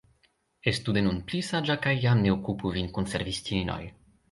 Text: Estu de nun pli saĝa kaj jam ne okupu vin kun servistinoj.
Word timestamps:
Estu 0.71 0.95
de 0.95 1.03
nun 1.07 1.19
pli 1.27 1.41
saĝa 1.51 1.77
kaj 1.85 1.95
jam 2.07 2.25
ne 2.25 2.33
okupu 2.39 2.75
vin 2.79 2.91
kun 2.99 3.11
servistinoj. 3.15 3.81